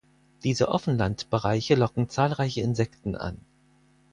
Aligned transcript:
Diese 0.43 0.69
Offenlandbereiche 0.69 1.75
locken 1.75 2.09
zahlreiche 2.09 2.61
Insekten 2.61 3.15
an. 3.15 3.37